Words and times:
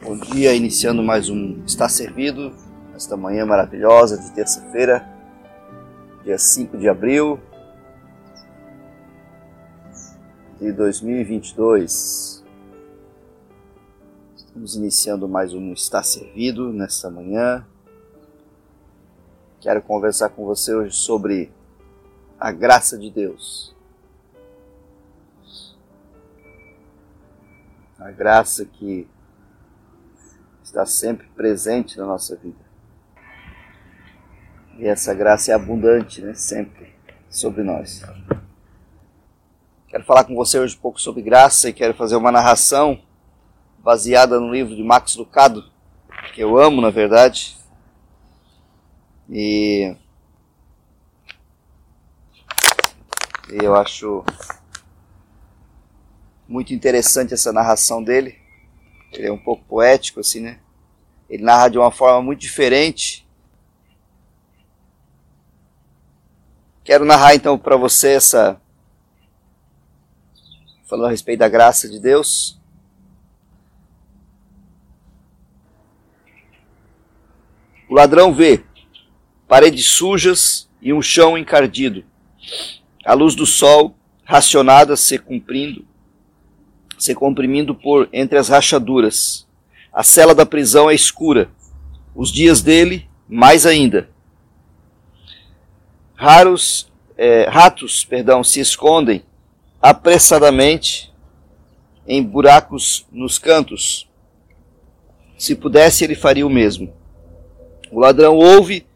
Bom 0.00 0.16
dia, 0.16 0.54
iniciando 0.54 1.02
mais 1.02 1.28
um 1.28 1.62
Está 1.66 1.88
Servido, 1.88 2.54
esta 2.94 3.16
manhã 3.16 3.44
maravilhosa 3.44 4.16
de 4.16 4.30
terça-feira, 4.32 5.06
dia 6.24 6.38
5 6.38 6.78
de 6.78 6.88
abril 6.88 7.38
de 10.58 10.72
2022. 10.72 12.44
Estamos 14.34 14.76
iniciando 14.76 15.28
mais 15.28 15.52
um 15.52 15.72
Está 15.72 16.02
Servido 16.02 16.72
nesta 16.72 17.10
manhã. 17.10 17.66
Quero 19.60 19.82
conversar 19.82 20.30
com 20.30 20.46
você 20.46 20.74
hoje 20.74 20.96
sobre 20.96 21.52
a 22.40 22.50
graça 22.50 22.96
de 22.96 23.10
Deus. 23.10 23.76
A 27.98 28.10
graça 28.10 28.64
que 28.64 29.08
está 30.62 30.86
sempre 30.86 31.26
presente 31.34 31.98
na 31.98 32.06
nossa 32.06 32.36
vida. 32.36 32.68
E 34.78 34.86
essa 34.86 35.12
graça 35.12 35.50
é 35.50 35.54
abundante, 35.54 36.22
né? 36.22 36.34
Sempre 36.34 36.94
sobre 37.28 37.64
nós. 37.64 38.02
Quero 39.88 40.04
falar 40.04 40.24
com 40.24 40.34
você 40.36 40.58
hoje 40.58 40.76
um 40.76 40.80
pouco 40.80 41.00
sobre 41.00 41.22
graça 41.22 41.68
e 41.68 41.72
quero 41.72 41.94
fazer 41.94 42.14
uma 42.14 42.30
narração 42.30 43.02
baseada 43.78 44.38
no 44.38 44.52
livro 44.52 44.76
de 44.76 44.82
Max 44.82 45.16
Lucado, 45.16 45.64
que 46.34 46.42
eu 46.42 46.56
amo, 46.56 46.80
na 46.80 46.90
verdade. 46.90 47.56
E 49.28 49.96
eu 53.50 53.74
acho 53.74 54.24
muito 56.48 56.72
interessante 56.72 57.34
essa 57.34 57.52
narração 57.52 58.02
dele. 58.02 58.38
Ele 59.12 59.26
é 59.28 59.32
um 59.32 59.38
pouco 59.38 59.62
poético, 59.64 60.20
assim, 60.20 60.40
né? 60.40 60.58
Ele 61.28 61.42
narra 61.42 61.68
de 61.68 61.78
uma 61.78 61.90
forma 61.90 62.22
muito 62.22 62.40
diferente. 62.40 63.28
Quero 66.82 67.04
narrar 67.04 67.34
então 67.34 67.58
para 67.58 67.76
você 67.76 68.12
essa. 68.12 68.58
Falando 70.86 71.08
a 71.08 71.10
respeito 71.10 71.40
da 71.40 71.48
graça 71.48 71.86
de 71.86 72.00
Deus. 72.00 72.58
O 77.90 77.94
ladrão 77.94 78.34
vê 78.34 78.64
paredes 79.46 79.86
sujas 79.86 80.68
e 80.80 80.92
um 80.92 81.00
chão 81.00 81.36
encardido. 81.36 82.04
A 83.04 83.14
luz 83.14 83.34
do 83.34 83.46
sol, 83.46 83.94
racionada, 84.24 84.94
se 84.94 85.18
cumprindo, 85.18 85.87
se 86.98 87.14
comprimindo 87.14 87.74
por 87.74 88.08
entre 88.12 88.38
as 88.38 88.48
rachaduras. 88.48 89.46
A 89.92 90.02
cela 90.02 90.34
da 90.34 90.44
prisão 90.44 90.90
é 90.90 90.94
escura, 90.94 91.50
os 92.14 92.30
dias 92.30 92.60
dele 92.60 93.08
mais 93.28 93.64
ainda. 93.64 94.10
Raros 96.14 96.88
é, 97.18 97.48
ratos, 97.48 98.04
perdão, 98.04 98.44
se 98.44 98.60
escondem 98.60 99.24
apressadamente 99.82 101.12
em 102.06 102.22
buracos 102.22 103.04
nos 103.10 103.38
cantos. 103.38 104.08
Se 105.36 105.56
pudesse, 105.56 106.04
ele 106.04 106.14
faria 106.14 106.46
o 106.46 106.50
mesmo. 106.50 106.94
O 107.90 107.98
ladrão 107.98 108.36
ouve 108.36 108.86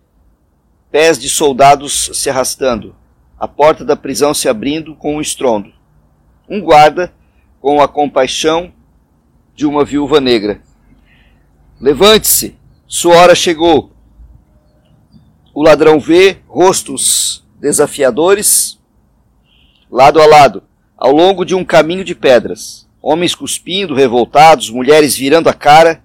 pés 0.91 1.19
de 1.19 1.28
soldados 1.28 2.11
se 2.14 2.30
arrastando, 2.30 2.95
a 3.39 3.48
porta 3.48 3.84
da 3.84 3.97
prisão 3.97 4.33
se 4.33 4.48
abrindo 4.48 4.95
com 4.95 5.17
um 5.17 5.20
estrondo. 5.20 5.73
Um 6.48 6.61
guarda 6.61 7.12
com 7.62 7.80
a 7.80 7.86
compaixão 7.86 8.72
de 9.55 9.64
uma 9.64 9.84
viúva 9.84 10.20
negra. 10.20 10.60
Levante-se, 11.80 12.56
sua 12.88 13.16
hora 13.16 13.36
chegou. 13.36 13.92
O 15.55 15.62
ladrão 15.62 16.00
vê 16.00 16.39
rostos 16.48 17.45
desafiadores, 17.61 18.80
lado 19.89 20.20
a 20.20 20.27
lado, 20.27 20.64
ao 20.96 21.12
longo 21.12 21.45
de 21.45 21.55
um 21.55 21.64
caminho 21.64 22.05
de 22.05 22.17
pedras. 22.17 22.89
Homens 23.00 23.33
cuspindo, 23.33 23.94
revoltados, 23.94 24.68
mulheres 24.68 25.17
virando 25.17 25.48
a 25.48 25.55
cara. 25.55 26.02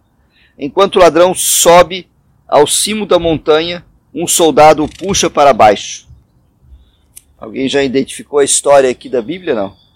Enquanto 0.59 0.97
o 0.97 1.00
ladrão 1.00 1.34
sobe 1.34 2.07
ao 2.47 2.68
cimo 2.68 3.07
da 3.07 3.18
montanha, 3.18 3.84
um 4.13 4.28
soldado 4.28 4.84
o 4.84 4.88
puxa 4.88 5.28
para 5.28 5.53
baixo. 5.53 6.07
Alguém 7.35 7.68
já 7.68 7.81
identificou 7.81 8.38
a 8.38 8.44
história 8.44 8.91
aqui 8.91 9.09
da 9.09 9.24
Bíblia, 9.24 9.56
não? 9.56 9.87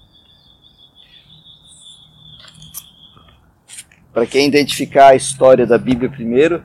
Para 4.13 4.25
quem 4.25 4.45
identificar 4.45 5.09
a 5.09 5.15
história 5.15 5.65
da 5.65 5.77
Bíblia 5.77 6.09
primeiro, 6.09 6.61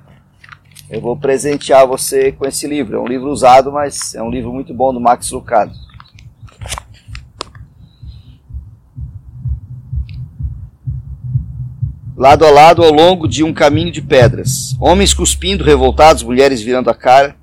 eu 0.91 1.01
vou 1.01 1.17
presentear 1.17 1.87
você 1.87 2.33
com 2.33 2.45
esse 2.45 2.67
livro. 2.67 2.97
É 2.97 3.01
um 3.01 3.07
livro 3.07 3.31
usado, 3.31 3.71
mas 3.71 4.17
é 4.17 4.23
um 4.23 4.31
livro 4.31 4.53
muito 4.53 4.75
bom 4.75 4.93
do 4.93 5.01
Max 5.01 5.31
Lucado. 5.31 5.73
Lado 12.17 12.45
a 12.45 12.51
lado 12.51 12.83
ao 12.83 12.91
longo 12.91 13.29
de 13.29 13.45
um 13.45 13.53
caminho 13.53 13.93
de 13.93 14.03
pedras, 14.03 14.75
homens 14.81 15.15
cuspindo, 15.15 15.63
revoltados, 15.63 16.23
mulheres 16.25 16.61
virando 16.63 16.91
a 16.91 16.95
cara. 16.95 17.37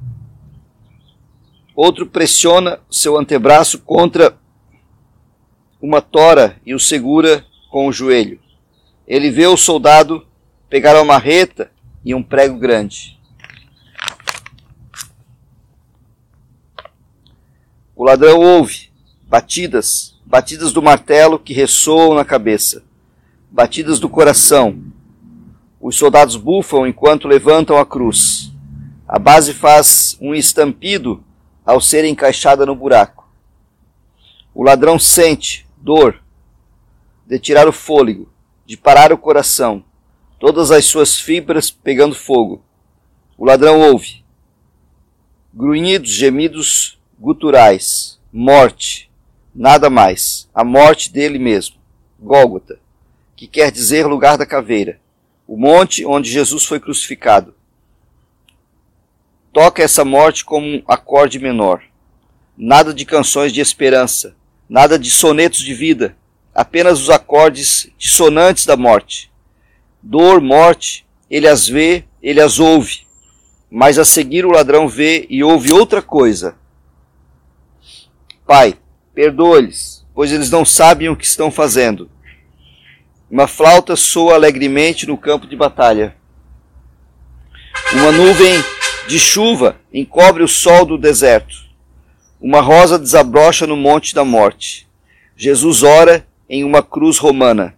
Outro 1.76 2.06
pressiona 2.06 2.80
seu 2.90 3.18
antebraço 3.18 3.80
contra 3.80 4.36
uma 5.82 6.02
tora 6.02 6.58
e 6.66 6.74
o 6.74 6.80
segura 6.80 7.46
com 7.70 7.88
o 7.88 7.94
joelho. 7.94 8.43
Ele 9.08 9.30
vê 9.30 9.48
o 9.48 9.58
soldado 9.58 10.26
pegar 10.70 10.96
uma 10.96 11.04
marreta 11.04 11.70
e 12.06 12.16
um 12.16 12.24
prego 12.24 12.58
grande. 12.58 13.20
O 17.96 18.04
ladrão 18.04 18.40
ouve 18.40 18.92
batidas, 19.24 20.20
batidas 20.26 20.72
do 20.72 20.82
martelo 20.82 21.38
que 21.38 21.54
ressoam 21.54 22.16
na 22.16 22.26
cabeça, 22.26 22.84
batidas 23.52 24.00
do 24.00 24.10
coração. 24.10 24.82
Os 25.80 25.98
soldados 25.98 26.36
bufam 26.36 26.88
enquanto 26.88 27.28
levantam 27.28 27.78
a 27.78 27.86
cruz. 27.86 28.52
A 29.08 29.20
base 29.20 29.54
faz 29.54 30.18
um 30.20 30.34
estampido 30.34 31.24
ao 31.66 31.80
ser 31.80 32.06
encaixada 32.06 32.66
no 32.66 32.76
buraco. 32.76 33.30
O 34.56 34.64
ladrão 34.64 34.98
sente 34.98 35.68
dor 35.78 36.22
de 37.28 37.38
tirar 37.38 37.68
o 37.68 37.74
fôlego 37.74 38.33
de 38.66 38.78
parar 38.78 39.12
o 39.12 39.18
coração, 39.18 39.84
todas 40.40 40.72
as 40.72 40.86
suas 40.86 41.20
fibras 41.20 41.70
pegando 41.70 42.16
fogo. 42.16 42.64
O 43.38 43.46
ladrão 43.46 43.82
ouve. 43.82 44.24
Grunhidos, 45.54 46.10
gemidos 46.10 47.00
guturais, 47.20 48.20
morte, 48.32 49.10
nada 49.54 49.90
mais, 49.90 50.50
a 50.54 50.64
morte 50.64 51.12
dele 51.12 51.38
mesmo, 51.38 51.78
Gólgota, 52.20 52.80
que 53.36 53.48
quer 53.48 53.72
dizer 53.72 54.06
lugar 54.06 54.38
da 54.38 54.46
caveira, 54.46 55.00
o 55.48 55.56
monte 55.56 56.06
onde 56.06 56.32
Jesus 56.32 56.66
foi 56.66 56.80
crucificado. 56.80 57.54
Toca 59.52 59.84
essa 59.84 60.04
morte 60.04 60.44
como 60.44 60.66
um 60.66 60.84
acorde 60.88 61.38
menor. 61.38 61.84
Nada 62.58 62.94
de 62.94 63.06
canções 63.06 63.54
de 63.54 63.62
esperança, 63.62 64.36
nada 64.68 64.98
de 64.98 65.12
sonetos 65.12 65.60
de 65.60 65.74
vida, 65.74 66.18
apenas 66.54 67.02
os 67.02 67.10
acordes 67.10 67.90
dissonantes 67.98 68.66
da 68.66 68.78
morte. 68.78 69.32
Dor, 70.02 70.42
morte, 70.42 71.06
ele 71.30 71.48
as 71.48 71.68
vê, 71.68 72.06
ele 72.22 72.40
as 72.42 72.60
ouve, 72.60 73.08
mas 73.70 73.98
a 73.98 74.06
seguir 74.06 74.46
o 74.46 74.52
ladrão 74.52 74.88
vê 74.88 75.26
e 75.30 75.44
ouve 75.44 75.72
outra 75.72 76.02
coisa. 76.02 76.56
Pai, 78.46 78.76
perdoa-lhes, 79.16 80.06
pois 80.14 80.32
eles 80.32 80.52
não 80.52 80.64
sabem 80.66 81.10
o 81.10 81.16
que 81.16 81.26
estão 81.26 81.50
fazendo. 81.50 82.10
Uma 83.32 83.48
flauta 83.48 83.96
soa 83.96 84.36
alegremente 84.36 85.08
no 85.08 85.18
campo 85.18 85.48
de 85.48 85.56
batalha. 85.56 86.16
Uma 87.94 88.12
nuvem 88.12 88.64
de 89.08 89.20
chuva 89.20 89.78
encobre 89.92 90.44
o 90.44 90.48
sol 90.48 90.86
do 90.86 90.98
deserto. 90.98 91.56
Uma 92.40 92.62
rosa 92.62 93.00
desabrocha 93.00 93.66
no 93.66 93.76
monte 93.76 94.14
da 94.14 94.24
morte. 94.24 94.88
Jesus 95.36 95.82
ora 95.82 96.28
em 96.54 96.64
uma 96.64 96.84
cruz 96.84 97.18
romana. 97.18 97.76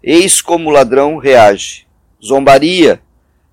Eis 0.00 0.40
como 0.40 0.68
o 0.68 0.72
ladrão 0.72 1.16
reage. 1.16 1.88
Zombaria. 2.24 3.02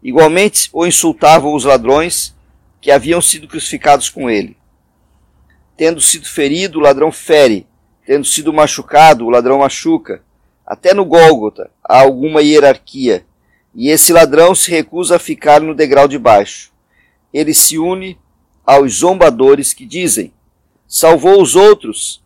Igualmente 0.04 0.70
o 0.72 0.86
insultavam 0.86 1.56
os 1.56 1.64
ladrões 1.64 2.36
que 2.80 2.92
haviam 2.92 3.20
sido 3.20 3.48
crucificados 3.48 4.10
com 4.10 4.30
ele. 4.30 4.56
Tendo 5.76 6.00
sido 6.00 6.28
ferido, 6.28 6.78
o 6.78 6.82
ladrão 6.84 7.12
fere. 7.12 7.66
Tendo 8.06 8.24
sido 8.24 8.54
machucado, 8.54 9.26
o 9.26 9.32
ladrão 9.32 9.58
machuca. 9.58 10.22
Até 10.64 10.94
no 10.94 11.04
Gólgota 11.04 11.72
há 11.84 12.02
alguma 12.02 12.44
hierarquia. 12.44 13.26
E 13.74 13.90
esse 13.90 14.14
ladrão 14.14 14.54
se 14.54 14.70
recusa 14.70 15.16
a 15.16 15.20
ficar 15.20 15.62
no 15.62 15.74
degrau 15.74 16.08
de 16.08 16.20
baixo. 16.20 16.72
Ele 17.34 17.56
se 17.56 17.80
une 17.80 18.20
aos 18.64 19.00
zombadores 19.00 19.74
que 19.74 19.88
dizem: 19.88 20.32
Salvou 20.88 21.42
os 21.42 21.56
outros, 21.56 22.22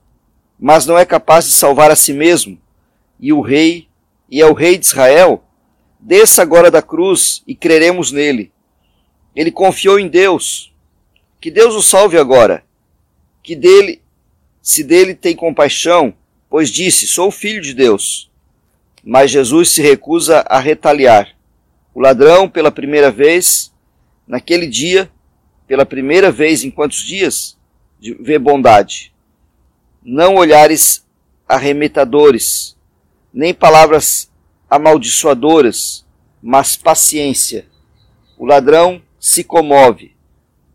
mas 0.64 0.86
não 0.86 0.98
é 0.98 1.04
capaz 1.04 1.44
de 1.44 1.52
salvar 1.52 1.92
a 1.92 1.96
si 1.96 2.14
mesmo, 2.14 2.58
e 3.20 3.34
o 3.34 3.42
rei, 3.42 3.90
e 4.30 4.40
é 4.40 4.46
o 4.46 4.54
rei 4.54 4.78
de 4.78 4.86
Israel, 4.86 5.44
desça 6.00 6.42
agora 6.42 6.72
da 6.72 6.82
cruz 6.82 7.44
e 7.46 7.54
creremos 7.54 8.14
nele. 8.14 8.50
Ele 9.36 9.52
confiou 9.52 10.00
em 10.00 10.08
Deus. 10.08 10.74
Que 11.42 11.52
Deus 11.52 11.76
o 11.76 11.82
salve 11.82 12.18
agora. 12.18 12.64
Que 13.44 13.58
dele, 13.58 14.02
se 14.62 14.86
dele 14.86 15.14
tem 15.14 15.36
compaixão, 15.36 16.14
pois 16.50 16.70
disse: 16.70 17.08
Sou 17.08 17.30
filho 17.30 17.62
de 17.62 17.74
Deus. 17.74 18.32
Mas 19.04 19.32
Jesus 19.32 19.70
se 19.70 19.82
recusa 19.82 20.46
a 20.48 20.62
retaliar. 20.62 21.36
O 21.94 22.00
ladrão, 22.00 22.48
pela 22.48 22.72
primeira 22.72 23.12
vez, 23.12 23.74
naquele 24.26 24.68
dia, 24.68 25.12
pela 25.68 25.86
primeira 25.86 26.32
vez 26.32 26.64
em 26.64 26.72
quantos 26.72 27.04
dias, 27.04 27.58
vê 28.22 28.40
bondade. 28.40 29.13
Não 30.06 30.36
olhares 30.36 31.06
arremetadores, 31.48 32.76
nem 33.34 33.54
palavras 33.54 34.30
amaldiçoadoras, 34.70 36.06
mas 36.42 36.76
paciência. 36.76 37.68
O 38.38 38.46
ladrão 38.46 39.02
se 39.20 39.44
comove. 39.44 40.16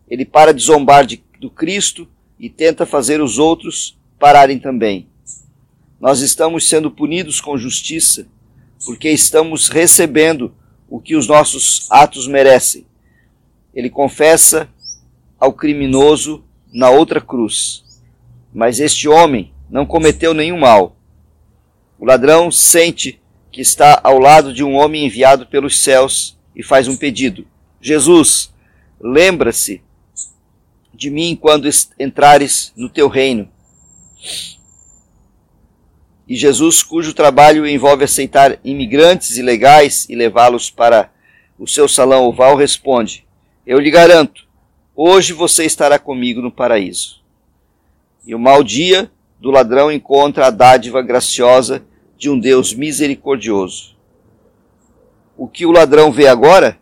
Ele 0.09 0.25
para 0.25 0.55
de 0.55 0.63
zombar 0.63 1.05
de, 1.05 1.23
do 1.39 1.51
Cristo 1.51 2.09
e 2.39 2.49
tenta 2.49 2.87
fazer 2.87 3.21
os 3.21 3.39
outros 3.39 3.99
pararem 4.19 4.59
também. 4.59 5.09
Nós 6.01 6.21
estamos 6.21 6.69
sendo 6.69 6.91
punidos 6.91 7.41
com 7.41 7.59
justiça 7.59 8.27
porque 8.87 9.11
estamos 9.11 9.69
recebendo 9.69 10.55
o 10.89 11.01
que 11.01 11.17
os 11.17 11.27
nossos 11.27 11.87
atos 11.91 12.27
merecem. 12.27 12.87
Ele 13.75 13.91
confessa 13.91 14.69
ao 15.39 15.53
criminoso 15.53 16.45
na 16.73 16.91
outra 16.91 17.21
cruz. 17.21 17.85
Mas 18.53 18.81
este 18.81 19.09
homem 19.09 19.53
não 19.71 19.85
cometeu 19.85 20.33
nenhum 20.33 20.59
mal. 20.59 20.97
O 21.99 22.05
ladrão 22.05 22.51
sente 22.51 23.21
que 23.51 23.61
está 23.61 24.01
ao 24.03 24.19
lado 24.19 24.53
de 24.53 24.63
um 24.63 24.75
homem 24.75 25.05
enviado 25.05 25.47
pelos 25.47 25.81
céus 25.81 26.39
e 26.55 26.63
faz 26.63 26.89
um 26.89 26.97
pedido: 26.97 27.47
Jesus, 27.81 28.53
lembra-se 29.01 29.83
de 30.95 31.11
mim 31.11 31.37
quando 31.41 31.69
entrares 31.99 32.73
no 32.77 32.89
teu 32.89 33.09
reino. 33.09 33.49
E 36.27 36.37
Jesus, 36.37 36.83
cujo 36.83 37.15
trabalho 37.15 37.67
envolve 37.67 38.05
aceitar 38.05 38.59
imigrantes 38.63 39.39
ilegais 39.39 40.07
e 40.11 40.15
levá-los 40.15 40.71
para 40.71 41.11
o 41.59 41.67
seu 41.67 41.89
salão 41.89 42.25
oval, 42.25 42.55
responde: 42.55 43.27
Eu 43.67 43.79
lhe 43.79 43.91
garanto, 43.91 44.47
hoje 44.95 45.33
você 45.33 45.65
estará 45.65 45.99
comigo 45.99 46.43
no 46.43 46.53
paraíso. 46.53 47.18
E 48.27 48.35
o 48.35 48.39
mau 48.39 48.63
dia 48.63 49.11
do 49.41 49.51
ladrão 49.51 49.91
encontra 49.91 50.47
a 50.47 50.51
dádiva 50.51 51.01
graciosa 51.03 51.85
de 52.17 52.29
um 52.29 52.39
Deus 52.39 52.75
misericordioso. 52.75 53.97
O 55.37 55.47
que 55.47 55.65
o 55.65 55.71
ladrão 55.71 56.11
vê 56.11 56.27
agora? 56.27 56.79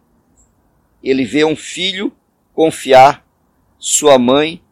Ele 1.03 1.25
vê 1.25 1.45
um 1.45 1.55
filho 1.55 2.13
confiar 2.55 3.25
sua 3.79 4.19
mãe 4.19 4.63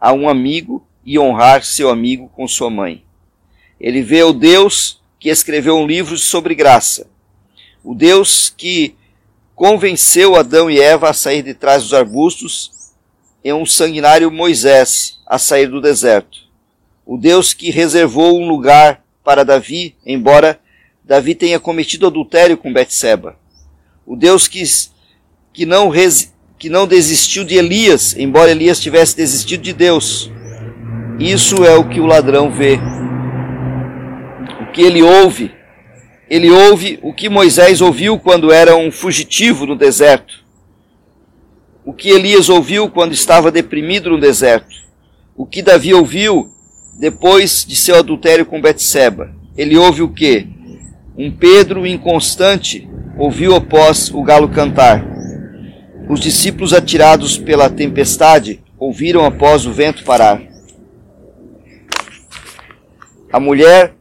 a 0.00 0.12
um 0.12 0.28
amigo 0.28 0.86
e 1.04 1.18
honrar 1.18 1.64
seu 1.64 1.90
amigo 1.90 2.28
com 2.28 2.46
sua 2.46 2.70
mãe. 2.70 3.04
Ele 3.80 4.00
vê 4.00 4.22
o 4.22 4.32
Deus 4.32 5.02
que 5.18 5.28
escreveu 5.28 5.76
um 5.76 5.86
livro 5.86 6.16
sobre 6.16 6.54
graça. 6.54 7.10
O 7.82 7.94
Deus 7.94 8.48
que 8.48 8.94
convenceu 9.56 10.36
Adão 10.36 10.70
e 10.70 10.80
Eva 10.80 11.10
a 11.10 11.12
sair 11.12 11.42
de 11.42 11.54
trás 11.54 11.82
dos 11.82 11.94
arbustos 11.94 12.92
e 13.44 13.52
um 13.52 13.66
sanguinário 13.66 14.30
Moisés 14.30 15.20
a 15.32 15.38
sair 15.38 15.66
do 15.66 15.80
deserto. 15.80 16.40
O 17.06 17.16
Deus 17.16 17.54
que 17.54 17.70
reservou 17.70 18.38
um 18.38 18.46
lugar 18.46 19.02
para 19.24 19.46
Davi, 19.46 19.96
embora 20.04 20.60
Davi 21.02 21.34
tenha 21.34 21.58
cometido 21.58 22.06
adultério 22.06 22.58
com 22.58 22.70
Betseba. 22.70 23.34
O 24.04 24.14
Deus 24.14 24.46
que, 24.46 24.62
que, 25.50 25.64
não, 25.64 25.88
res, 25.88 26.34
que 26.58 26.68
não 26.68 26.86
desistiu 26.86 27.44
de 27.44 27.54
Elias, 27.54 28.14
embora 28.14 28.50
Elias 28.50 28.78
tivesse 28.78 29.16
desistido 29.16 29.62
de 29.62 29.72
Deus. 29.72 30.30
Isso 31.18 31.64
é 31.64 31.74
o 31.76 31.88
que 31.88 31.98
o 31.98 32.04
ladrão 32.04 32.52
vê 32.52 32.78
que 34.74 34.82
ele 34.82 35.02
ouve. 35.02 35.50
Ele 36.28 36.50
ouve 36.50 36.98
o 37.00 37.10
que 37.14 37.30
Moisés 37.30 37.80
ouviu 37.80 38.18
quando 38.18 38.52
era 38.52 38.76
um 38.76 38.92
fugitivo 38.92 39.64
no 39.64 39.76
deserto. 39.76 40.44
O 41.86 41.94
que 41.94 42.10
Elias 42.10 42.50
ouviu 42.50 42.90
quando 42.90 43.14
estava 43.14 43.50
deprimido 43.50 44.10
no 44.10 44.20
deserto. 44.20 44.82
O 45.36 45.46
que 45.46 45.62
Davi 45.62 45.94
ouviu 45.94 46.52
depois 46.94 47.64
de 47.64 47.74
seu 47.74 47.96
adultério 47.96 48.44
com 48.46 48.60
Betseba. 48.60 49.34
Ele 49.56 49.76
ouve 49.76 50.02
o 50.02 50.08
que? 50.08 50.46
Um 51.16 51.30
Pedro 51.30 51.86
inconstante 51.86 52.88
ouviu 53.18 53.54
após 53.54 54.10
o 54.10 54.22
galo 54.22 54.48
cantar. 54.48 55.04
Os 56.08 56.20
discípulos 56.20 56.72
atirados 56.72 57.38
pela 57.38 57.70
tempestade 57.70 58.62
ouviram 58.78 59.24
após 59.24 59.66
o 59.66 59.72
vento 59.72 60.04
parar. 60.04 60.42
A 63.32 63.40
mulher 63.40 63.94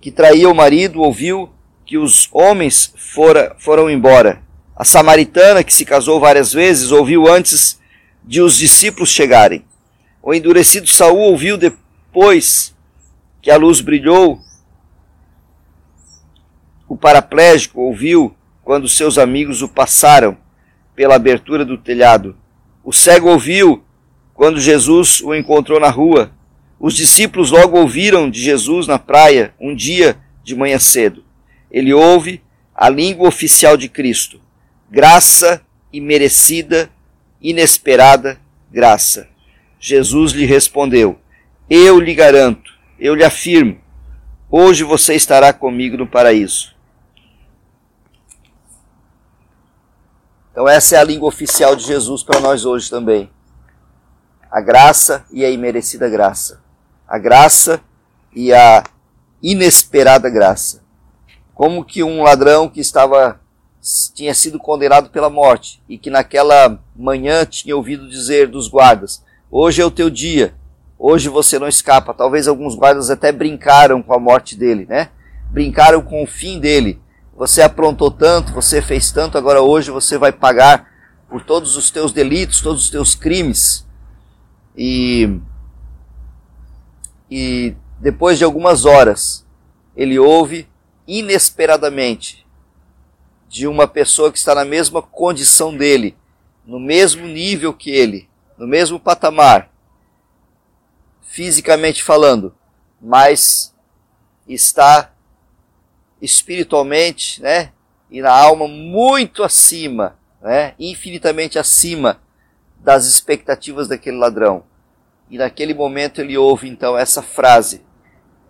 que 0.00 0.10
traía 0.10 0.48
o 0.48 0.54
marido 0.54 1.02
ouviu 1.02 1.50
que 1.84 1.98
os 1.98 2.28
homens 2.32 2.92
fora, 2.96 3.54
foram 3.58 3.90
embora. 3.90 4.42
A 4.74 4.84
samaritana, 4.84 5.62
que 5.62 5.72
se 5.72 5.84
casou 5.84 6.20
várias 6.20 6.52
vezes, 6.52 6.90
ouviu 6.90 7.28
antes 7.28 7.78
de 8.24 8.40
os 8.40 8.58
discípulos 8.58 9.10
chegarem. 9.10 9.64
O 10.26 10.34
endurecido 10.34 10.88
Saul 10.88 11.20
ouviu 11.20 11.56
depois 11.56 12.74
que 13.40 13.48
a 13.48 13.56
luz 13.56 13.80
brilhou. 13.80 14.40
O 16.88 16.96
paraplégico 16.96 17.80
ouviu 17.80 18.36
quando 18.64 18.88
seus 18.88 19.18
amigos 19.18 19.62
o 19.62 19.68
passaram 19.68 20.36
pela 20.96 21.14
abertura 21.14 21.64
do 21.64 21.78
telhado. 21.78 22.36
O 22.82 22.92
cego 22.92 23.28
ouviu 23.28 23.84
quando 24.34 24.58
Jesus 24.58 25.20
o 25.20 25.32
encontrou 25.32 25.78
na 25.78 25.90
rua. 25.90 26.32
Os 26.80 26.96
discípulos 26.96 27.52
logo 27.52 27.78
ouviram 27.78 28.28
de 28.28 28.42
Jesus 28.42 28.88
na 28.88 28.98
praia 28.98 29.54
um 29.60 29.76
dia 29.76 30.18
de 30.42 30.56
manhã 30.56 30.80
cedo. 30.80 31.22
Ele 31.70 31.94
ouve 31.94 32.42
a 32.74 32.88
língua 32.88 33.28
oficial 33.28 33.76
de 33.76 33.88
Cristo. 33.88 34.40
Graça 34.90 35.64
imerecida, 35.92 36.90
inesperada 37.40 38.40
graça. 38.72 39.35
Jesus 39.78 40.32
lhe 40.32 40.44
respondeu: 40.44 41.18
Eu 41.68 42.00
lhe 42.00 42.14
garanto, 42.14 42.72
eu 42.98 43.14
lhe 43.14 43.24
afirmo, 43.24 43.80
hoje 44.50 44.84
você 44.84 45.14
estará 45.14 45.52
comigo 45.52 45.96
no 45.96 46.06
paraíso. 46.06 46.74
Então, 50.52 50.66
essa 50.66 50.96
é 50.96 50.98
a 50.98 51.04
língua 51.04 51.28
oficial 51.28 51.76
de 51.76 51.84
Jesus 51.84 52.22
para 52.22 52.40
nós 52.40 52.64
hoje 52.64 52.88
também. 52.88 53.30
A 54.50 54.60
graça 54.60 55.26
e 55.30 55.44
a 55.44 55.50
imerecida 55.50 56.08
graça 56.08 56.64
a 57.06 57.18
graça 57.18 57.80
e 58.34 58.52
a 58.52 58.82
inesperada 59.42 60.28
graça. 60.28 60.82
Como 61.54 61.84
que 61.84 62.02
um 62.02 62.22
ladrão 62.22 62.68
que 62.68 62.80
estava 62.80 63.40
tinha 64.14 64.34
sido 64.34 64.58
condenado 64.58 65.10
pela 65.10 65.30
morte 65.30 65.80
e 65.88 65.96
que 65.96 66.10
naquela 66.10 66.82
manhã 66.94 67.46
tinha 67.46 67.76
ouvido 67.76 68.08
dizer 68.08 68.48
dos 68.48 68.68
guardas: 68.68 69.22
"Hoje 69.50 69.82
é 69.82 69.84
o 69.84 69.90
teu 69.90 70.10
dia. 70.10 70.54
Hoje 70.98 71.28
você 71.28 71.58
não 71.58 71.68
escapa". 71.68 72.14
Talvez 72.14 72.48
alguns 72.48 72.74
guardas 72.74 73.10
até 73.10 73.30
brincaram 73.32 74.02
com 74.02 74.14
a 74.14 74.18
morte 74.18 74.56
dele, 74.56 74.86
né? 74.88 75.10
Brincaram 75.50 76.02
com 76.02 76.22
o 76.22 76.26
fim 76.26 76.58
dele. 76.58 77.00
Você 77.36 77.60
aprontou 77.60 78.10
tanto, 78.10 78.52
você 78.52 78.80
fez 78.80 79.12
tanto, 79.12 79.36
agora 79.36 79.60
hoje 79.60 79.90
você 79.90 80.16
vai 80.16 80.32
pagar 80.32 80.88
por 81.28 81.42
todos 81.42 81.76
os 81.76 81.90
teus 81.90 82.12
delitos, 82.12 82.60
todos 82.60 82.84
os 82.84 82.90
teus 82.90 83.14
crimes. 83.14 83.86
E 84.76 85.38
e 87.30 87.74
depois 88.00 88.38
de 88.38 88.44
algumas 88.44 88.84
horas 88.84 89.44
ele 89.96 90.18
ouve 90.18 90.68
inesperadamente 91.06 92.46
de 93.48 93.66
uma 93.66 93.86
pessoa 93.86 94.30
que 94.30 94.38
está 94.38 94.54
na 94.54 94.64
mesma 94.64 95.00
condição 95.00 95.76
dele, 95.76 96.16
no 96.66 96.78
mesmo 96.78 97.26
nível 97.26 97.72
que 97.72 97.90
ele, 97.90 98.28
no 98.56 98.66
mesmo 98.66 98.98
patamar, 98.98 99.70
fisicamente 101.22 102.02
falando, 102.02 102.54
mas 103.00 103.74
está 104.48 105.12
espiritualmente, 106.20 107.42
né, 107.42 107.72
e 108.10 108.20
na 108.20 108.32
alma 108.32 108.66
muito 108.66 109.42
acima, 109.42 110.16
né, 110.40 110.74
infinitamente 110.78 111.58
acima 111.58 112.20
das 112.78 113.06
expectativas 113.06 113.88
daquele 113.88 114.16
ladrão. 114.16 114.64
E 115.28 115.38
naquele 115.38 115.74
momento 115.74 116.20
ele 116.20 116.38
ouve 116.38 116.68
então 116.68 116.96
essa 116.96 117.20
frase: 117.20 117.84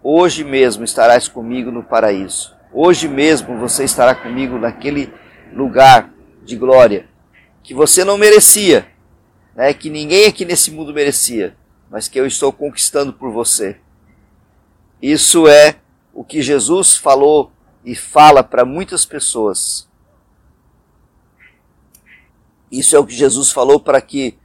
Hoje 0.03 0.45
mesmo 0.45 0.85
estarás 0.85 1.27
comigo 1.27 1.71
no 1.71 1.83
paraíso. 1.83 2.55
Hoje 2.73 3.09
mesmo 3.09 3.59
você 3.59 3.85
estará 3.85 4.15
comigo 4.15 4.59
naquele 4.59 5.13
lugar 5.53 6.13
de 6.45 6.55
glória 6.55 7.09
que 7.63 7.75
você 7.75 8.05
não 8.05 8.17
merecia, 8.17 8.87
né? 9.57 9.73
que 9.73 9.89
ninguém 9.89 10.27
aqui 10.27 10.45
nesse 10.45 10.71
mundo 10.71 10.93
merecia, 10.93 11.57
mas 11.91 12.07
que 12.07 12.21
eu 12.21 12.27
estou 12.27 12.53
conquistando 12.53 13.13
por 13.13 13.33
você. 13.33 13.81
Isso 15.01 15.49
é 15.49 15.77
o 16.13 16.23
que 16.23 16.43
Jesus 16.43 16.97
falou 16.97 17.51
e 17.85 17.95
fala 17.95 18.45
para 18.45 18.65
muitas 18.65 19.05
pessoas. 19.07 19.89
Isso 22.71 22.95
é 22.95 22.99
o 22.99 23.07
que 23.07 23.15
Jesus 23.15 23.51
falou 23.51 23.81
para 23.81 24.01
que 24.01 24.37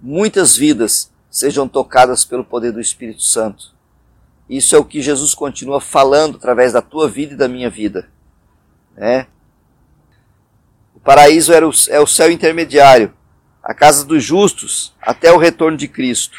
muitas 0.00 0.56
vidas 0.56 1.10
sejam 1.30 1.68
tocadas 1.68 2.24
pelo 2.24 2.44
poder 2.44 2.72
do 2.72 2.80
Espírito 2.80 3.22
Santo. 3.22 3.74
Isso 4.48 4.74
é 4.74 4.78
o 4.78 4.84
que 4.84 5.02
Jesus 5.02 5.34
continua 5.34 5.80
falando 5.80 6.36
através 6.36 6.72
da 6.72 6.82
tua 6.82 7.08
vida 7.08 7.34
e 7.34 7.36
da 7.36 7.48
minha 7.48 7.68
vida. 7.68 8.10
Né? 8.96 9.26
O 10.94 11.00
paraíso 11.00 11.52
era 11.52 11.68
o, 11.68 11.72
é 11.88 12.00
o 12.00 12.06
céu 12.06 12.30
intermediário, 12.30 13.14
a 13.68 13.74
casa 13.74 14.02
dos 14.02 14.24
justos, 14.24 14.94
até 14.98 15.30
o 15.30 15.36
retorno 15.36 15.76
de 15.76 15.86
Cristo. 15.86 16.38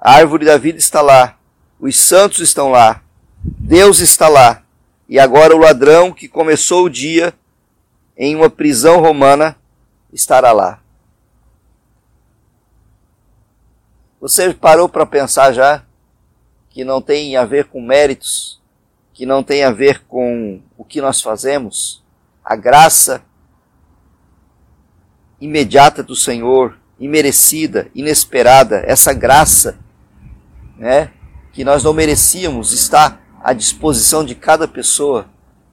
A 0.00 0.14
árvore 0.14 0.44
da 0.44 0.58
vida 0.58 0.78
está 0.78 1.00
lá, 1.00 1.38
os 1.78 1.96
santos 1.96 2.40
estão 2.40 2.70
lá, 2.70 3.04
Deus 3.40 4.00
está 4.00 4.26
lá, 4.26 4.64
e 5.08 5.16
agora 5.16 5.54
o 5.54 5.60
ladrão 5.60 6.12
que 6.12 6.26
começou 6.26 6.86
o 6.86 6.90
dia 6.90 7.32
em 8.16 8.34
uma 8.34 8.50
prisão 8.50 9.00
romana 9.00 9.56
estará 10.12 10.50
lá. 10.50 10.80
Você 14.20 14.52
parou 14.52 14.88
para 14.88 15.06
pensar 15.06 15.52
já 15.52 15.84
que 16.68 16.82
não 16.82 17.00
tem 17.00 17.36
a 17.36 17.44
ver 17.44 17.66
com 17.66 17.80
méritos, 17.80 18.60
que 19.14 19.24
não 19.24 19.44
tem 19.44 19.62
a 19.62 19.70
ver 19.70 20.02
com 20.08 20.60
o 20.76 20.84
que 20.84 21.00
nós 21.00 21.20
fazemos? 21.20 22.02
A 22.44 22.56
graça 22.56 23.22
imediata 25.40 26.02
do 26.02 26.14
Senhor, 26.14 26.76
imerecida, 26.98 27.88
inesperada, 27.94 28.82
essa 28.86 29.12
graça, 29.12 29.78
né, 30.76 31.10
que 31.52 31.64
nós 31.64 31.82
não 31.82 31.92
merecíamos, 31.92 32.72
está 32.72 33.18
à 33.42 33.52
disposição 33.52 34.24
de 34.24 34.34
cada 34.34 34.68
pessoa. 34.68 35.26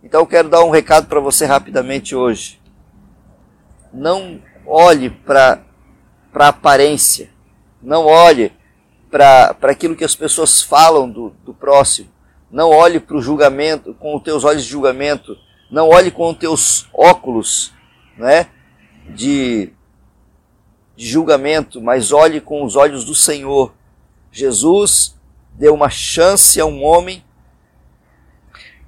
Então 0.03 0.21
eu 0.21 0.27
quero 0.27 0.49
dar 0.49 0.63
um 0.63 0.69
recado 0.69 1.07
para 1.07 1.19
você 1.19 1.45
rapidamente 1.45 2.15
hoje. 2.15 2.59
Não 3.93 4.39
olhe 4.65 5.09
para 5.09 5.61
a 6.33 6.47
aparência, 6.47 7.29
não 7.81 8.05
olhe 8.05 8.53
para 9.11 9.55
aquilo 9.63 9.95
que 9.95 10.03
as 10.03 10.15
pessoas 10.15 10.61
falam 10.61 11.09
do, 11.09 11.33
do 11.45 11.53
próximo, 11.53 12.09
não 12.51 12.69
olhe 12.69 12.99
para 12.99 13.17
o 13.17 13.21
julgamento 13.21 13.93
com 13.93 14.15
os 14.15 14.23
teus 14.23 14.43
olhos 14.43 14.63
de 14.63 14.69
julgamento, 14.69 15.37
não 15.69 15.89
olhe 15.89 16.11
com 16.11 16.29
os 16.29 16.37
teus 16.37 16.87
óculos 16.93 17.73
né, 18.17 18.47
de, 19.09 19.71
de 20.95 21.07
julgamento, 21.07 21.81
mas 21.81 22.11
olhe 22.11 22.41
com 22.41 22.63
os 22.63 22.75
olhos 22.75 23.05
do 23.05 23.15
Senhor. 23.15 23.73
Jesus 24.31 25.15
deu 25.53 25.73
uma 25.73 25.89
chance 25.89 26.59
a 26.59 26.65
um 26.65 26.83
homem 26.83 27.23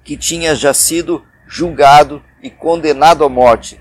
que 0.03 0.17
tinha 0.17 0.55
já 0.55 0.73
sido 0.73 1.23
julgado 1.47 2.21
e 2.41 2.49
condenado 2.49 3.23
à 3.23 3.29
morte, 3.29 3.79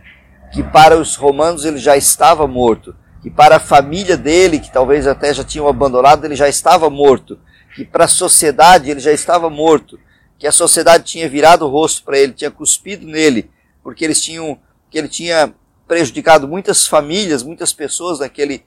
que 0.53 0.63
para 0.63 0.97
os 0.99 1.17
romanos 1.17 1.65
ele 1.65 1.79
já 1.79 1.97
estava 1.97 2.47
morto, 2.47 2.97
que 3.23 3.31
para 3.31 3.57
a 3.57 3.61
família 3.61 4.17
dele, 4.17 4.59
que 4.59 4.73
talvez 4.73 5.07
até 5.07 5.33
já 5.33 5.45
tinham 5.45 5.69
abandonado, 5.69 6.25
ele 6.25 6.35
já 6.35 6.49
estava 6.49 6.89
morto, 6.89 7.39
que 7.75 7.85
para 7.85 8.05
a 8.05 8.09
sociedade 8.09 8.91
ele 8.91 9.01
já 9.01 9.13
estava 9.13 9.51
morto, 9.51 9.99
que 10.39 10.47
a 10.47 10.53
sociedade 10.53 11.05
tinha 11.05 11.29
virado 11.29 11.67
o 11.67 11.69
rosto 11.69 12.05
para 12.05 12.19
ele, 12.19 12.33
tinha 12.33 12.51
cuspido 12.51 13.07
nele, 13.07 13.51
porque 13.83 14.05
eles 14.05 14.23
tinham, 14.23 14.59
que 14.91 14.99
ele 14.99 15.09
tinha 15.09 15.53
prejudicado 15.89 16.47
muitas 16.47 16.87
famílias, 16.87 17.43
muitas 17.43 17.73
pessoas 17.73 18.21
naquele, 18.21 18.65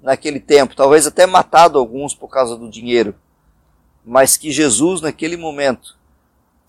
naquele 0.00 0.38
tempo, 0.38 0.76
talvez 0.76 1.06
até 1.06 1.26
matado 1.26 1.78
alguns 1.78 2.14
por 2.14 2.28
causa 2.28 2.56
do 2.56 2.70
dinheiro, 2.70 3.14
mas 4.04 4.36
que 4.36 4.52
Jesus 4.52 5.00
naquele 5.00 5.36
momento 5.36 5.96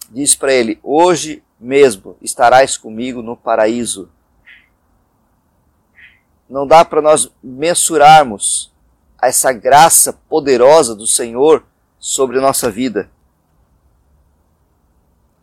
diz 0.10 0.36
para 0.36 0.53
ele: 0.53 0.79
Hoje 0.82 1.44
mesmo 1.60 2.15
estarás 2.22 2.77
comigo 2.77 3.22
no 3.22 3.36
paraíso. 3.36 4.10
Não 6.50 6.65
dá 6.65 6.84
para 6.84 7.01
nós 7.01 7.29
mensurarmos 7.44 8.72
essa 9.22 9.51
graça 9.51 10.13
poderosa 10.13 10.96
do 10.96 11.06
Senhor 11.06 11.63
sobre 12.00 12.39
nossa 12.39 12.72
vida. 12.72 13.12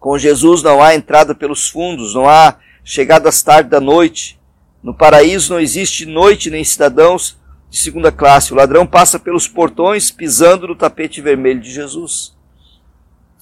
Com 0.00 0.16
Jesus 0.16 0.62
não 0.62 0.82
há 0.82 0.94
entrada 0.94 1.34
pelos 1.34 1.68
fundos, 1.68 2.14
não 2.14 2.28
há 2.28 2.58
chegadas 2.82 3.42
tarde 3.42 3.68
da 3.68 3.80
noite. 3.80 4.40
No 4.86 4.94
paraíso 4.94 5.52
não 5.52 5.58
existe 5.58 6.06
noite 6.06 6.48
nem 6.48 6.62
cidadãos 6.62 7.36
de 7.68 7.76
segunda 7.76 8.12
classe. 8.12 8.52
O 8.52 8.56
ladrão 8.56 8.86
passa 8.86 9.18
pelos 9.18 9.48
portões 9.48 10.12
pisando 10.12 10.68
no 10.68 10.76
tapete 10.76 11.20
vermelho 11.20 11.60
de 11.60 11.72
Jesus 11.72 12.36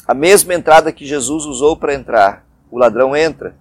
a 0.09 0.15
mesma 0.15 0.55
entrada 0.55 0.91
que 0.91 1.05
Jesus 1.05 1.45
usou 1.45 1.77
para 1.77 1.93
entrar. 1.93 2.47
O 2.71 2.79
ladrão 2.79 3.15
entra. 3.15 3.55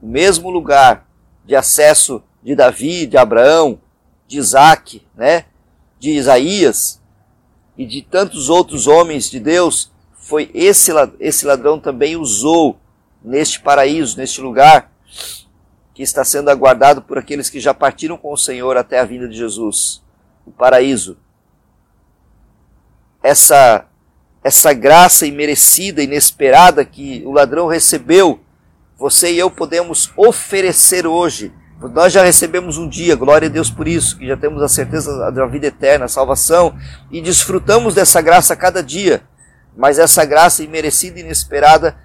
O 0.00 0.06
mesmo 0.06 0.48
lugar 0.48 1.06
de 1.44 1.54
acesso 1.54 2.22
de 2.42 2.54
Davi, 2.54 3.06
de 3.06 3.18
Abraão, 3.18 3.78
de 4.26 4.38
Isaac, 4.38 5.02
né? 5.14 5.44
de 6.00 6.12
Isaías 6.12 6.98
e 7.76 7.84
de 7.84 8.00
tantos 8.00 8.48
outros 8.48 8.86
homens 8.86 9.28
de 9.28 9.38
Deus, 9.38 9.92
foi 10.14 10.50
esse, 10.54 10.90
esse 11.20 11.44
ladrão 11.44 11.78
também 11.78 12.16
usou 12.16 12.80
neste 13.22 13.60
paraíso, 13.60 14.16
neste 14.16 14.40
lugar 14.40 14.90
que 15.94 16.02
está 16.02 16.24
sendo 16.24 16.50
aguardado 16.50 17.02
por 17.02 17.18
aqueles 17.18 17.50
que 17.50 17.60
já 17.60 17.74
partiram 17.74 18.16
com 18.16 18.32
o 18.32 18.36
Senhor 18.36 18.76
até 18.76 18.98
a 18.98 19.04
vinda 19.04 19.28
de 19.28 19.36
Jesus. 19.36 20.02
O 20.46 20.50
paraíso. 20.50 21.16
Essa 23.22 23.86
essa 24.42 24.72
graça 24.72 25.24
imerecida, 25.24 26.02
inesperada 26.02 26.84
que 26.84 27.22
o 27.24 27.30
ladrão 27.30 27.68
recebeu, 27.68 28.40
você 28.98 29.32
e 29.32 29.38
eu 29.38 29.50
podemos 29.50 30.12
oferecer 30.16 31.06
hoje. 31.06 31.52
Nós 31.92 32.12
já 32.12 32.22
recebemos 32.22 32.76
um 32.76 32.88
dia, 32.88 33.16
glória 33.16 33.48
a 33.48 33.50
Deus 33.50 33.70
por 33.70 33.88
isso, 33.88 34.16
que 34.18 34.26
já 34.26 34.36
temos 34.36 34.62
a 34.62 34.68
certeza 34.68 35.30
da 35.30 35.46
vida 35.46 35.66
eterna, 35.66 36.04
a 36.04 36.08
salvação, 36.08 36.76
e 37.10 37.20
desfrutamos 37.20 37.94
dessa 37.94 38.20
graça 38.20 38.54
a 38.54 38.56
cada 38.56 38.82
dia. 38.82 39.22
Mas 39.76 39.98
essa 39.98 40.24
graça 40.24 40.62
imerecida 40.62 41.18
inesperada, 41.18 41.96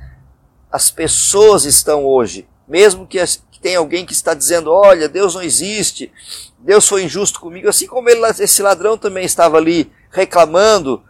as 0.72 0.90
pessoas 0.90 1.66
estão 1.66 2.06
hoje, 2.06 2.48
mesmo 2.68 3.06
que, 3.06 3.20
que 3.58 3.64
tem 3.64 3.76
alguém 3.76 4.06
que 4.06 4.14
está 4.14 4.34
dizendo: 4.34 4.72
olha, 4.72 5.10
Deus 5.10 5.34
não 5.34 5.42
existe, 5.42 6.12
Deus 6.60 6.88
foi 6.88 7.04
injusto 7.04 7.40
comigo, 7.40 7.68
assim 7.68 7.88
como 7.88 8.08
ele, 8.08 8.22
esse 8.40 8.62
ladrão 8.62 8.98
também 8.98 9.26
estava 9.26 9.58
ali 9.58 9.92
reclamando, 10.12 11.04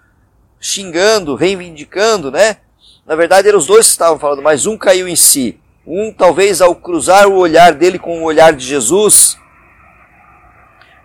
xingando, 0.59 1.35
reivindicando, 1.35 2.31
né? 2.31 2.57
Na 3.05 3.15
verdade, 3.15 3.47
eram 3.47 3.59
os 3.59 3.67
dois 3.67 3.85
que 3.85 3.91
estavam 3.91 4.17
falando, 4.17 4.41
mas 4.41 4.65
um 4.65 4.77
caiu 4.77 5.07
em 5.07 5.15
si. 5.15 5.59
Um, 5.85 6.13
talvez 6.13 6.61
ao 6.61 6.75
cruzar 6.75 7.27
o 7.27 7.35
olhar 7.37 7.73
dele 7.73 7.99
com 7.99 8.21
o 8.21 8.25
olhar 8.25 8.53
de 8.53 8.65
Jesus, 8.65 9.37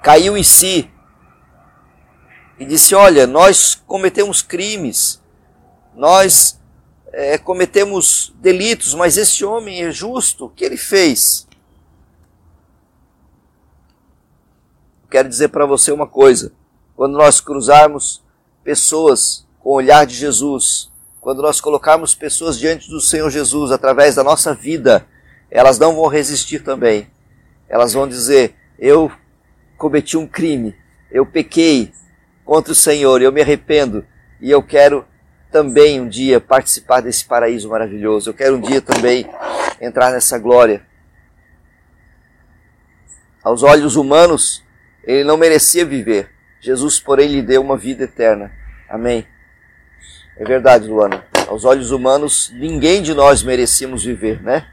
caiu 0.00 0.36
em 0.36 0.42
si 0.42 0.88
e 2.58 2.64
disse: 2.64 2.94
Olha, 2.94 3.26
nós 3.26 3.80
cometemos 3.86 4.42
crimes, 4.42 5.20
nós 5.94 6.60
é, 7.12 7.36
cometemos 7.36 8.32
delitos, 8.40 8.94
mas 8.94 9.16
esse 9.16 9.44
homem 9.44 9.84
é 9.84 9.92
justo, 9.92 10.46
o 10.46 10.48
que 10.48 10.64
ele 10.64 10.78
fez? 10.78 11.46
Quero 15.10 15.28
dizer 15.28 15.48
para 15.48 15.66
você 15.66 15.92
uma 15.92 16.06
coisa: 16.06 16.52
quando 16.96 17.18
nós 17.18 17.40
cruzarmos 17.40 18.22
pessoas 18.64 19.46
com 19.60 19.70
o 19.70 19.74
olhar 19.74 20.06
de 20.06 20.14
Jesus, 20.14 20.90
quando 21.20 21.42
nós 21.42 21.60
colocarmos 21.60 22.14
pessoas 22.14 22.58
diante 22.58 22.88
do 22.88 23.00
Senhor 23.00 23.30
Jesus 23.30 23.70
através 23.70 24.14
da 24.14 24.24
nossa 24.24 24.54
vida, 24.54 25.06
elas 25.50 25.78
não 25.78 25.94
vão 25.94 26.06
resistir 26.06 26.64
também. 26.64 27.10
Elas 27.68 27.92
vão 27.92 28.08
dizer: 28.08 28.54
Eu 28.78 29.12
cometi 29.76 30.16
um 30.16 30.26
crime, 30.26 30.74
eu 31.10 31.26
pequei 31.26 31.92
contra 32.42 32.72
o 32.72 32.76
Senhor, 32.76 33.20
eu 33.20 33.30
me 33.30 33.42
arrependo 33.42 34.06
e 34.40 34.50
eu 34.50 34.62
quero 34.62 35.04
também 35.52 36.00
um 36.00 36.08
dia 36.08 36.40
participar 36.40 37.02
desse 37.02 37.26
paraíso 37.26 37.68
maravilhoso. 37.68 38.30
Eu 38.30 38.34
quero 38.34 38.56
um 38.56 38.60
dia 38.60 38.80
também 38.80 39.28
entrar 39.80 40.10
nessa 40.10 40.38
glória. 40.38 40.84
Aos 43.44 43.62
olhos 43.62 43.94
humanos, 43.96 44.64
ele 45.04 45.24
não 45.24 45.36
merecia 45.36 45.84
viver, 45.84 46.30
Jesus, 46.60 46.98
porém, 46.98 47.28
lhe 47.28 47.42
deu 47.42 47.60
uma 47.60 47.76
vida 47.76 48.04
eterna. 48.04 48.52
Amém. 48.88 49.26
É 50.36 50.44
verdade, 50.44 50.86
Luana. 50.86 51.24
Aos 51.48 51.64
olhos 51.64 51.90
humanos, 51.90 52.52
ninguém 52.54 53.02
de 53.02 53.12
nós 53.12 53.42
merecíamos 53.42 54.04
viver, 54.04 54.40
né? 54.40 54.66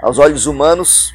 Aos 0.00 0.18
olhos 0.18 0.46
humanos, 0.46 1.14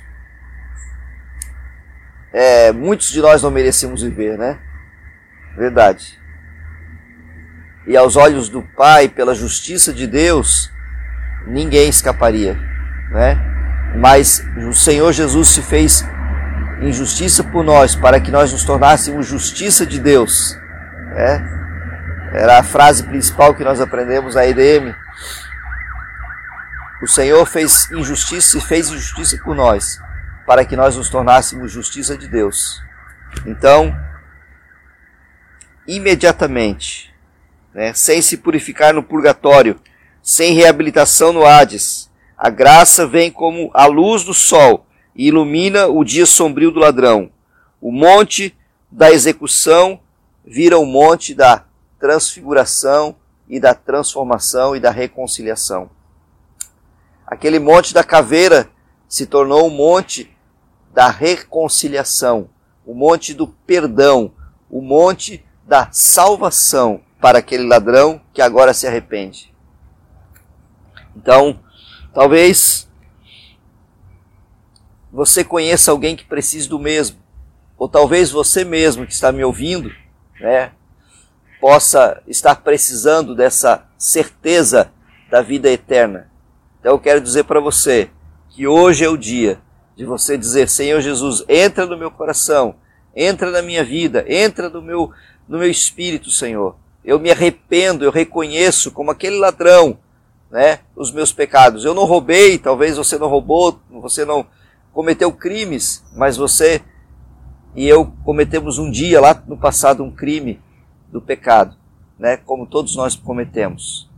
é, 2.33 2.71
muitos 2.71 3.09
de 3.09 3.21
nós 3.21 3.41
não 3.41 3.49
merecíamos 3.49 4.01
viver, 4.03 4.37
né? 4.37 4.59
Verdade. 5.55 6.19
E 7.87 7.95
aos 7.95 8.17
olhos 8.17 8.49
do 8.49 8.61
Pai, 8.61 9.07
pela 9.07 9.33
justiça 9.33 9.93
de 9.93 10.05
Deus, 10.05 10.69
ninguém 11.47 11.87
escaparia, 11.87 12.59
né? 13.09 13.37
Mas 13.95 14.45
o 14.57 14.73
Senhor 14.73 15.13
Jesus 15.13 15.47
se 15.47 15.61
fez 15.61 16.05
injustiça 16.81 17.45
por 17.45 17.63
nós, 17.63 17.95
para 17.95 18.19
que 18.19 18.29
nós 18.29 18.51
nos 18.51 18.65
tornássemos 18.65 19.25
justiça 19.25 19.85
de 19.85 19.99
Deus. 19.99 20.57
É, 21.15 21.41
era 22.33 22.59
a 22.59 22.63
frase 22.63 23.03
principal 23.03 23.55
que 23.55 23.63
nós 23.63 23.79
aprendemos 23.79 24.35
na 24.35 24.45
EDM. 24.45 24.93
O 27.01 27.07
Senhor 27.07 27.45
fez 27.45 27.89
injustiça 27.91 28.57
e 28.57 28.61
fez 28.61 28.89
injustiça 28.89 29.37
por 29.43 29.55
nós, 29.55 29.99
para 30.45 30.65
que 30.65 30.75
nós 30.75 30.97
nos 30.97 31.09
tornássemos 31.09 31.71
justiça 31.71 32.17
de 32.17 32.27
Deus. 32.27 32.83
Então, 33.45 33.97
imediatamente, 35.87 37.15
né, 37.77 37.93
sem 37.93 38.23
se 38.23 38.37
purificar 38.37 38.91
no 38.91 39.03
purgatório, 39.03 39.79
sem 40.19 40.55
reabilitação 40.55 41.31
no 41.31 41.45
Hades, 41.45 42.09
a 42.35 42.49
graça 42.49 43.05
vem 43.05 43.31
como 43.31 43.69
a 43.71 43.85
luz 43.85 44.23
do 44.23 44.33
sol 44.33 44.87
e 45.15 45.27
ilumina 45.27 45.85
o 45.85 46.03
dia 46.03 46.25
sombrio 46.25 46.71
do 46.71 46.79
ladrão. 46.79 47.29
O 47.79 47.91
monte 47.91 48.57
da 48.91 49.11
execução 49.11 49.99
vira 50.43 50.79
o 50.79 50.87
monte 50.87 51.35
da 51.35 51.65
transfiguração 51.99 53.15
e 53.47 53.59
da 53.59 53.75
transformação 53.75 54.75
e 54.75 54.79
da 54.79 54.89
reconciliação. 54.89 55.87
Aquele 57.27 57.59
monte 57.59 57.93
da 57.93 58.03
caveira 58.03 58.67
se 59.07 59.27
tornou 59.27 59.67
o 59.67 59.71
monte 59.71 60.35
da 60.91 61.11
reconciliação, 61.11 62.49
o 62.83 62.95
monte 62.95 63.35
do 63.35 63.47
perdão, 63.47 64.31
o 64.67 64.81
monte 64.81 65.45
da 65.67 65.89
salvação 65.91 67.03
para 67.19 67.39
aquele 67.39 67.65
ladrão 67.67 68.21
que 68.33 68.41
agora 68.41 68.73
se 68.73 68.87
arrepende. 68.87 69.53
Então, 71.15 71.59
talvez 72.13 72.87
você 75.11 75.43
conheça 75.43 75.91
alguém 75.91 76.15
que 76.15 76.25
precise 76.25 76.69
do 76.69 76.77
mesmo, 76.77 77.17
ou 77.77 77.89
talvez 77.89 78.29
você 78.29 78.63
mesmo 78.63 79.05
que 79.05 79.13
está 79.13 79.31
me 79.31 79.43
ouvindo, 79.43 79.91
né, 80.39 80.71
possa 81.59 82.21
estar 82.27 82.55
precisando 82.55 83.33
dessa 83.33 83.87
certeza 83.97 84.91
da 85.29 85.41
vida 85.41 85.69
eterna. 85.69 86.29
Então 86.79 86.91
eu 86.91 86.99
quero 86.99 87.19
dizer 87.19 87.45
para 87.45 87.59
você 87.59 88.09
que 88.49 88.67
hoje 88.67 89.03
é 89.03 89.09
o 89.09 89.17
dia 89.17 89.59
de 89.95 90.05
você 90.05 90.37
dizer: 90.37 90.69
Senhor 90.69 91.01
Jesus, 91.01 91.43
entra 91.49 91.85
no 91.85 91.97
meu 91.97 92.11
coração, 92.11 92.75
entra 93.15 93.49
na 93.49 93.61
minha 93.61 93.83
vida, 93.83 94.23
entra 94.27 94.69
no 94.69 94.81
meu, 94.81 95.11
no 95.47 95.57
meu 95.57 95.69
espírito, 95.69 96.29
Senhor. 96.29 96.75
Eu 97.07 97.17
me 97.17 97.31
arrependo, 97.31 98.03
eu 98.03 98.11
reconheço 98.11 98.91
como 98.91 99.11
aquele 99.11 99.39
ladrão, 99.39 99.97
né, 100.51 100.79
os 100.93 101.09
meus 101.09 101.31
pecados. 101.31 101.85
Eu 101.85 101.93
não 101.93 102.03
roubei, 102.03 102.57
talvez 102.57 102.97
você 102.97 103.17
não 103.17 103.29
roubou, 103.29 103.79
você 103.89 104.25
não 104.25 104.45
cometeu 104.91 105.31
crimes, 105.31 106.03
mas 106.13 106.35
você 106.35 106.81
e 107.73 107.87
eu 107.87 108.11
cometemos 108.25 108.77
um 108.77 108.91
dia 108.91 109.21
lá 109.21 109.41
no 109.47 109.55
passado 109.55 110.03
um 110.03 110.11
crime 110.11 110.59
do 111.09 111.21
pecado, 111.21 111.77
né? 112.19 112.35
Como 112.35 112.67
todos 112.67 112.95
nós 112.97 113.15
cometemos. 113.15 114.09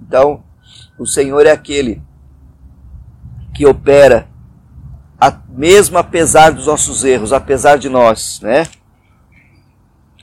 Então, 0.00 0.42
o 0.98 1.04
Senhor 1.04 1.44
é 1.44 1.50
aquele 1.50 2.00
que 3.52 3.66
opera 3.66 4.28
a, 5.20 5.30
mesmo 5.50 5.98
apesar 5.98 6.52
dos 6.52 6.66
nossos 6.66 7.04
erros, 7.04 7.34
apesar 7.34 7.76
de 7.76 7.90
nós, 7.90 8.40
né? 8.40 8.66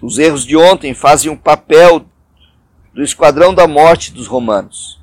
Os 0.01 0.17
erros 0.17 0.45
de 0.45 0.55
ontem 0.55 0.93
fazem 0.93 1.29
um 1.29 1.37
papel 1.37 2.05
do 2.93 3.03
esquadrão 3.03 3.53
da 3.53 3.67
morte 3.67 4.13
dos 4.13 4.27
romanos. 4.27 4.99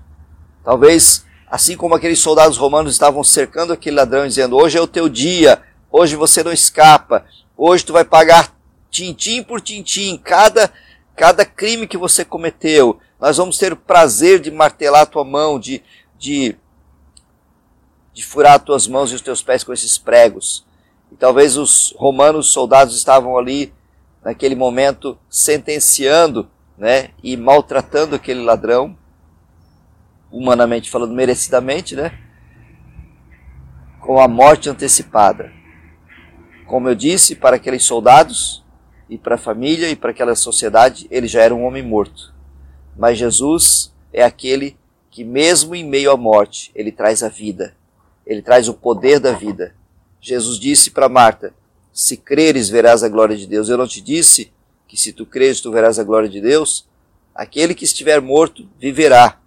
Talvez, 0.65 1.25
assim 1.50 1.76
como 1.76 1.95
aqueles 1.95 2.19
soldados 2.19 2.57
romanos 2.57 2.93
estavam 2.93 3.23
cercando 3.23 3.73
aquele 3.73 3.97
ladrão 3.97 4.26
dizendo: 4.26 4.57
"Hoje 4.57 4.79
é 4.79 4.81
o 4.81 4.87
teu 4.87 5.09
dia, 5.09 5.62
hoje 5.91 6.17
você 6.17 6.43
não 6.43 6.53
escapa, 6.53 7.25
hoje 7.57 7.85
tu 7.85 7.93
vai 7.93 8.05
pagar 8.05 8.57
tintim 8.91 9.43
por 9.43 9.61
tintim, 9.61 10.17
cada, 10.17 10.73
cada 11.15 11.45
crime 11.45 11.87
que 11.87 11.99
você 11.99 12.25
cometeu. 12.25 12.99
Nós 13.21 13.37
vamos 13.37 13.59
ter 13.59 13.73
o 13.73 13.76
prazer 13.76 14.41
de 14.41 14.50
martelar 14.50 15.03
a 15.03 15.07
tua 15.07 15.25
mão, 15.25 15.59
de, 15.59 15.83
de, 16.19 16.57
de 18.12 18.25
furar 18.25 18.57
as 18.57 18.62
tuas 18.62 18.87
mãos 18.87 19.12
e 19.12 19.15
os 19.15 19.21
teus 19.21 19.43
pés 19.43 19.63
com 19.63 19.73
esses 19.73 19.99
pregos. 19.99 20.65
E 21.13 21.17
talvez 21.17 21.56
os 21.56 21.95
romanos 21.97 22.52
soldados 22.52 22.97
estavam 22.97 23.39
ali, 23.39 23.73
naquele 24.26 24.56
momento, 24.56 25.17
sentenciando 25.30 26.50
né, 26.76 27.10
e 27.23 27.36
maltratando 27.36 28.17
aquele 28.17 28.43
ladrão, 28.43 28.99
humanamente 30.32 30.91
falando, 30.91 31.15
merecidamente, 31.15 31.95
né, 31.95 32.10
com 34.00 34.19
a 34.19 34.26
morte 34.26 34.69
antecipada. 34.69 35.52
Como 36.67 36.89
eu 36.89 36.95
disse, 36.97 37.36
para 37.36 37.54
aqueles 37.54 37.84
soldados, 37.84 38.65
e 39.08 39.17
para 39.17 39.36
a 39.36 39.39
família 39.39 39.89
e 39.91 39.95
para 39.95 40.10
aquela 40.10 40.34
sociedade, 40.34 41.06
ele 41.08 41.28
já 41.28 41.41
era 41.43 41.54
um 41.54 41.65
homem 41.65 41.84
morto. 41.84 42.34
Mas 42.99 43.19
Jesus 43.19 43.95
é 44.12 44.25
aquele 44.25 44.76
que, 45.08 45.23
mesmo 45.23 45.73
em 45.73 45.89
meio 45.89 46.10
à 46.10 46.17
morte, 46.17 46.73
ele 46.75 46.91
traz 46.91 47.23
a 47.23 47.28
vida, 47.28 47.76
ele 48.26 48.43
traz 48.43 48.69
o 48.69 48.75
poder 48.75 49.21
da 49.21 49.30
vida. 49.30 49.76
Jesus 50.21 50.58
disse 50.58 50.91
para 50.91 51.08
Marta: 51.08 51.54
Se 51.97 52.15
creres, 52.15 52.69
verás 52.69 53.02
a 53.02 53.09
glória 53.09 53.35
de 53.35 53.47
Deus. 53.47 53.71
Eu 53.71 53.78
não 53.78 53.89
te 53.89 54.02
disse 54.02 54.52
que 54.87 54.99
se 54.99 55.15
tu 55.15 55.25
creres, 55.25 55.63
tu 55.63 55.73
verás 55.73 55.99
a 55.99 56.04
glória 56.04 56.28
de 56.28 56.43
Deus? 56.43 56.87
Aquele 57.35 57.75
que 57.75 57.87
estiver 57.87 58.21
morto 58.21 58.69
viverá. 58.78 59.41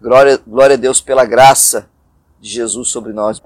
Glória, 0.00 0.36
glória 0.38 0.74
a 0.74 0.76
Deus 0.76 1.00
pela 1.00 1.24
graça 1.24 1.88
de 2.40 2.50
Jesus 2.50 2.88
sobre 2.88 3.12
nós. 3.12 3.40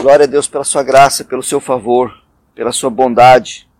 Glória 0.00 0.24
a 0.24 0.28
Deus 0.28 0.48
pela 0.48 0.64
sua 0.64 0.82
graça, 0.82 1.24
pelo 1.24 1.42
seu 1.44 1.60
favor, 1.60 2.20
pela 2.52 2.72
sua 2.72 2.90
bondade. 2.90 3.70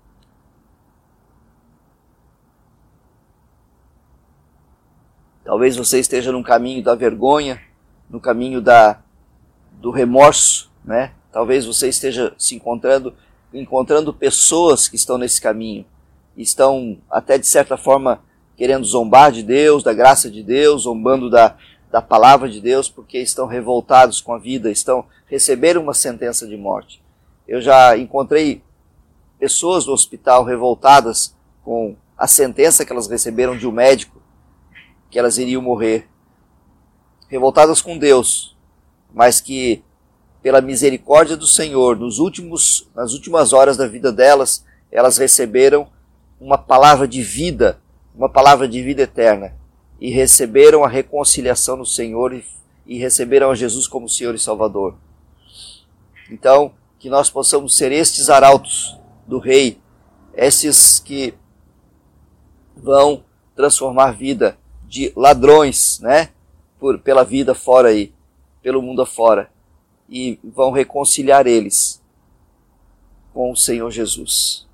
Talvez 5.45 5.77
você 5.77 6.01
esteja 6.01 6.33
no 6.33 6.43
caminho 6.43 6.83
da 6.83 6.95
vergonha, 6.95 7.61
no 8.09 8.19
caminho 8.19 8.61
da 8.61 9.01
do 9.73 9.91
remorso, 9.91 10.71
né? 10.85 11.13
Talvez 11.31 11.67
você 11.67 11.89
esteja 11.89 12.35
se 12.39 12.55
encontrando 12.55 13.15
encontrando 13.53 14.13
pessoas 14.13 14.89
que 14.89 14.97
estão 14.97 15.17
nesse 15.17 15.41
caminho, 15.41 15.85
estão 16.37 16.99
até 17.09 17.39
de 17.39 17.47
certa 17.47 17.77
forma 17.77 18.21
querendo 18.57 18.85
zombar 18.85 19.31
de 19.31 19.43
Deus, 19.43 19.83
da 19.83 19.93
graça 19.93 20.31
de 20.31 20.43
Deus, 20.43 20.83
zombando 20.83 21.31
da, 21.31 21.57
da 21.91 22.03
palavra 22.03 22.49
de 22.49 22.61
Deus, 22.61 22.89
porque 22.89 23.19
estão 23.19 23.47
revoltados 23.47 24.21
com 24.21 24.33
a 24.33 24.39
vida, 24.39 24.71
estão 24.71 25.05
receberam 25.27 25.83
uma 25.83 25.95
sentença 25.95 26.47
de 26.47 26.57
morte. 26.57 27.03
Eu 27.47 27.61
já 27.61 27.97
encontrei 27.97 28.63
pessoas 29.39 29.87
no 29.87 29.93
hospital 29.93 30.45
revoltadas 30.45 31.35
com 31.63 31.97
a 32.17 32.27
sentença 32.27 32.85
que 32.85 32.93
elas 32.93 33.09
receberam 33.09 33.57
de 33.57 33.67
um 33.67 33.73
médico, 33.73 34.23
que 35.15 35.19
elas 35.21 35.39
iriam 35.39 35.63
morrer. 35.63 36.09
Revoltadas 37.29 37.81
com 37.81 37.97
Deus, 37.97 38.57
mas 39.15 39.41
que 39.41 39.81
pela 40.43 40.61
misericórdia 40.61 41.37
do 41.37 41.47
Senhor, 41.47 41.97
nos 41.97 42.19
últimos, 42.19 42.91
nas 42.97 43.13
últimas 43.13 43.53
horas 43.53 43.77
da 43.77 43.87
vida 43.87 44.11
delas, 44.11 44.65
elas 44.91 45.17
receberam 45.17 45.87
uma 46.41 46.59
palavra 46.59 47.07
de 47.07 47.23
vida, 47.23 47.81
uma 48.13 48.29
palavra 48.29 48.67
de 48.67 48.83
vida 48.83 49.03
eterna, 49.03 49.55
e 50.01 50.11
receberam 50.11 50.83
a 50.83 50.89
reconciliação 50.89 51.77
no 51.77 51.87
Senhor 51.87 52.35
e, 52.35 52.45
e 52.85 52.99
receberam 52.99 53.53
a 53.53 53.55
Jesus 53.55 53.87
como 53.87 54.09
Senhor 54.09 54.35
e 54.35 54.39
Salvador. 54.41 54.97
Então, 56.29 56.73
que 56.99 57.09
nós 57.09 57.31
possamos 57.31 57.77
ser 57.77 57.93
estes 57.93 58.29
arautos 58.29 58.99
do 59.29 59.39
Rei, 59.39 59.79
esses 60.35 60.99
que 60.99 61.35
vão 62.77 63.23
transformar 63.55 64.11
vida 64.11 64.59
de 64.95 65.13
ladrões, 65.17 65.99
né? 66.01 66.29
Por, 66.79 66.99
pela 67.01 67.25
vida 67.25 67.55
fora 67.55 67.89
aí, 67.89 68.13
pelo 68.63 68.81
mundo 68.81 69.03
afora, 69.03 69.51
e 70.09 70.39
vão 70.45 70.71
reconciliar 70.71 71.47
eles 71.47 72.01
com 73.33 73.51
o 73.51 73.57
Senhor 73.57 73.91
Jesus. 73.91 74.67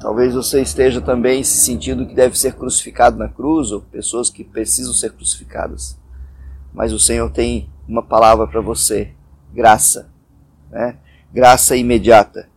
Talvez 0.00 0.34
você 0.34 0.60
esteja 0.60 1.00
também 1.00 1.44
se 1.44 1.58
sentindo 1.58 2.06
que 2.06 2.14
deve 2.14 2.36
ser 2.36 2.54
crucificado 2.54 3.16
na 3.16 3.28
cruz, 3.28 3.70
ou 3.70 3.80
pessoas 3.80 4.28
que 4.28 4.42
precisam 4.42 4.92
ser 4.92 5.12
crucificadas 5.12 5.96
mas 6.76 6.92
o 6.92 6.98
Senhor 6.98 7.30
tem 7.30 7.70
uma 7.88 8.02
palavra 8.02 8.46
para 8.46 8.60
você: 8.60 9.14
graça. 9.50 10.10
Né? 10.70 10.98
Graça 11.32 11.74
imediata, 11.74 12.50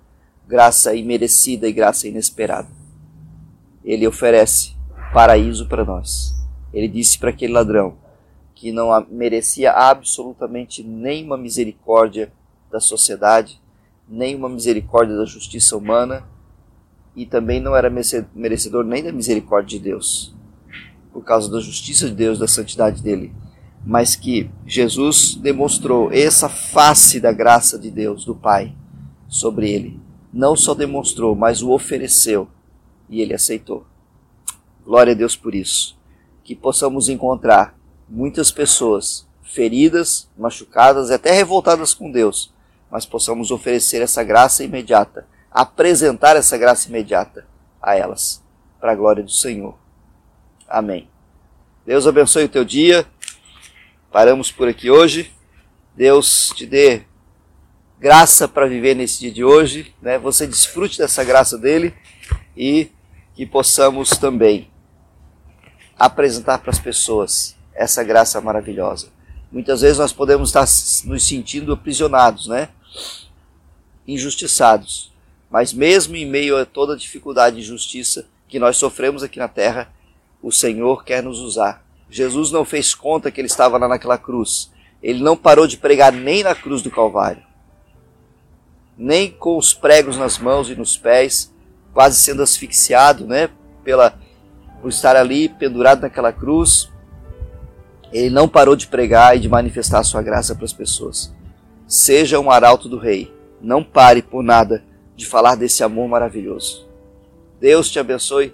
graça 0.45 0.93
imerecida 0.93 1.69
e 1.69 1.71
graça 1.71 2.05
inesperada. 2.05 2.67
Ele 3.83 4.07
oferece 4.07 4.73
paraíso 5.13 5.67
para 5.67 5.85
nós. 5.85 6.35
Ele 6.73 6.87
disse 6.87 7.17
para 7.17 7.29
aquele 7.29 7.53
ladrão 7.53 7.97
que 8.53 8.71
não 8.71 8.89
merecia 9.09 9.71
absolutamente 9.71 10.83
nenhuma 10.83 11.37
misericórdia 11.37 12.31
da 12.71 12.79
sociedade, 12.79 13.59
nenhuma 14.07 14.49
misericórdia 14.49 15.15
da 15.15 15.25
justiça 15.25 15.77
humana 15.77 16.23
e 17.15 17.25
também 17.25 17.59
não 17.59 17.75
era 17.75 17.89
merecedor 18.35 18.83
nem 18.83 19.03
da 19.03 19.11
misericórdia 19.11 19.77
de 19.77 19.83
Deus, 19.83 20.35
por 21.11 21.23
causa 21.23 21.49
da 21.49 21.59
justiça 21.59 22.07
de 22.07 22.15
Deus, 22.15 22.37
da 22.37 22.47
santidade 22.47 23.01
dele 23.01 23.33
mas 23.85 24.15
que 24.15 24.49
Jesus 24.65 25.35
demonstrou 25.35 26.11
essa 26.11 26.49
face 26.49 27.19
da 27.19 27.31
graça 27.31 27.79
de 27.79 27.89
Deus, 27.89 28.25
do 28.25 28.35
Pai, 28.35 28.75
sobre 29.27 29.71
ele. 29.71 29.99
Não 30.33 30.55
só 30.55 30.73
demonstrou, 30.73 31.35
mas 31.35 31.61
o 31.61 31.71
ofereceu 31.71 32.47
e 33.09 33.21
ele 33.21 33.33
aceitou. 33.33 33.85
Glória 34.85 35.13
a 35.13 35.15
Deus 35.15 35.35
por 35.35 35.55
isso. 35.55 35.97
Que 36.43 36.55
possamos 36.55 37.09
encontrar 37.09 37.75
muitas 38.07 38.51
pessoas 38.51 39.27
feridas, 39.43 40.29
machucadas 40.37 41.09
e 41.09 41.13
até 41.13 41.31
revoltadas 41.31 41.93
com 41.93 42.11
Deus, 42.11 42.53
mas 42.89 43.05
possamos 43.05 43.51
oferecer 43.51 44.01
essa 44.01 44.23
graça 44.23 44.63
imediata, 44.63 45.27
apresentar 45.51 46.35
essa 46.35 46.57
graça 46.57 46.87
imediata 46.87 47.47
a 47.81 47.95
elas, 47.95 48.43
para 48.79 48.91
a 48.91 48.95
glória 48.95 49.23
do 49.23 49.31
Senhor. 49.31 49.75
Amém. 50.67 51.09
Deus 51.85 52.05
abençoe 52.05 52.43
o 52.43 52.49
teu 52.49 52.63
dia. 52.63 53.07
Paramos 54.11 54.51
por 54.51 54.67
aqui 54.67 54.91
hoje. 54.91 55.31
Deus 55.95 56.51
te 56.55 56.65
dê 56.65 57.03
graça 57.99 58.47
para 58.47 58.67
viver 58.67 58.95
nesse 58.95 59.19
dia 59.19 59.31
de 59.31 59.43
hoje, 59.43 59.93
né? 60.01 60.17
Você 60.19 60.45
desfrute 60.45 60.97
dessa 60.97 61.23
graça 61.23 61.57
dele 61.57 61.93
e 62.55 62.91
que 63.39 63.45
possamos 63.45 64.09
também 64.17 64.69
apresentar 65.97 66.57
para 66.57 66.71
as 66.71 66.77
pessoas 66.77 67.55
essa 67.73 68.03
graça 68.03 68.41
maravilhosa. 68.41 69.13
Muitas 69.49 69.79
vezes 69.79 69.97
nós 69.97 70.11
podemos 70.11 70.49
estar 70.49 70.67
nos 71.07 71.25
sentindo 71.25 71.71
aprisionados, 71.71 72.47
né? 72.47 72.67
Injustiçados. 74.05 75.13
Mas 75.49 75.71
mesmo 75.71 76.17
em 76.17 76.25
meio 76.25 76.57
a 76.57 76.65
toda 76.65 76.95
a 76.95 76.97
dificuldade 76.97 77.55
e 77.55 77.61
injustiça 77.61 78.27
que 78.45 78.59
nós 78.59 78.75
sofremos 78.75 79.23
aqui 79.23 79.39
na 79.39 79.47
terra, 79.47 79.89
o 80.43 80.51
Senhor 80.51 81.05
quer 81.05 81.23
nos 81.23 81.39
usar. 81.39 81.81
Jesus 82.09 82.51
não 82.51 82.65
fez 82.65 82.93
conta 82.93 83.31
que 83.31 83.39
ele 83.39 83.47
estava 83.47 83.77
lá 83.77 83.87
naquela 83.87 84.17
cruz. 84.17 84.69
Ele 85.01 85.23
não 85.23 85.37
parou 85.37 85.65
de 85.65 85.77
pregar 85.77 86.11
nem 86.11 86.43
na 86.43 86.53
cruz 86.53 86.81
do 86.81 86.91
Calvário, 86.91 87.41
nem 88.97 89.31
com 89.31 89.57
os 89.57 89.73
pregos 89.73 90.17
nas 90.17 90.37
mãos 90.37 90.69
e 90.69 90.75
nos 90.75 90.97
pés, 90.97 91.49
quase 91.93 92.17
sendo 92.17 92.43
asfixiado, 92.43 93.25
né, 93.25 93.49
pela 93.83 94.17
por 94.81 94.89
estar 94.89 95.15
ali 95.15 95.49
pendurado 95.49 96.01
naquela 96.01 96.31
cruz. 96.31 96.89
Ele 98.11 98.29
não 98.29 98.47
parou 98.47 98.75
de 98.75 98.87
pregar 98.87 99.35
e 99.35 99.39
de 99.39 99.49
manifestar 99.49 99.99
a 99.99 100.03
sua 100.03 100.21
graça 100.21 100.55
para 100.55 100.65
as 100.65 100.73
pessoas. 100.73 101.33
Seja 101.85 102.39
um 102.39 102.49
arauto 102.49 102.87
do 102.87 102.97
rei. 102.97 103.33
Não 103.61 103.83
pare 103.83 104.21
por 104.21 104.41
nada 104.41 104.83
de 105.15 105.25
falar 105.25 105.55
desse 105.55 105.83
amor 105.83 106.07
maravilhoso. 106.07 106.87
Deus 107.59 107.89
te 107.89 107.99
abençoe 107.99 108.53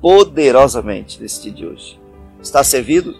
poderosamente 0.00 1.22
nesse 1.22 1.42
dia 1.42 1.52
de 1.52 1.66
hoje. 1.66 2.00
Está 2.42 2.64
servido? 2.64 3.14